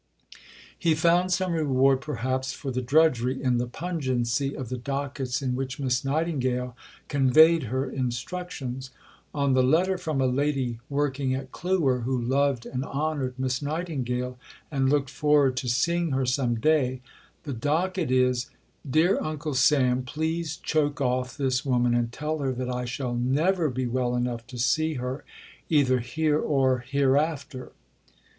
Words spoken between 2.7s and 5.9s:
the drudgery in the pungency of the dockets in which